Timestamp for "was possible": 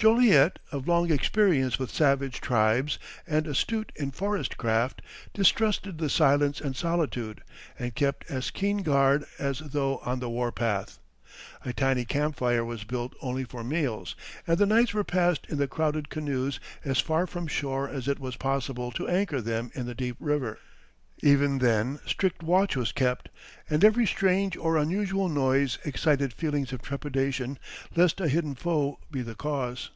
18.20-18.92